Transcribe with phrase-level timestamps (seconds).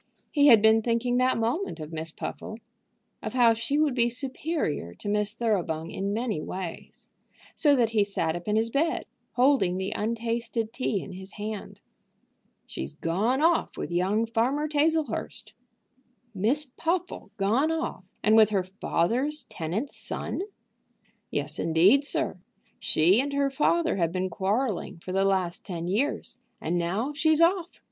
[0.31, 2.57] He had been thinking that moment of Miss Puffle,
[3.21, 7.07] of how she would be superior to Miss Thoroughbung in many ways,
[7.53, 11.81] so that he sat up in his bed, holding the untasted tea in his hand.
[12.65, 15.53] "She's gone off with young Farmer Tazlehurst."
[16.33, 20.41] "Miss Puffle gone off, and with her father's tenant's son!"
[21.29, 22.39] "Yes indeed, sir.
[22.79, 27.39] She and her father have been quarrelling for the last ten years, and now she's
[27.39, 27.79] off.